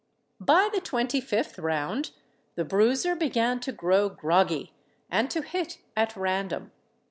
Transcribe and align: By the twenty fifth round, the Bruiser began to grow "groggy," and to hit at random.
By 0.39 0.67
the 0.73 0.81
twenty 0.81 1.21
fifth 1.21 1.59
round, 1.59 2.09
the 2.55 2.65
Bruiser 2.65 3.15
began 3.15 3.59
to 3.59 3.71
grow 3.71 4.09
"groggy," 4.09 4.73
and 5.11 5.29
to 5.29 5.43
hit 5.43 5.77
at 5.95 6.15
random. 6.17 6.71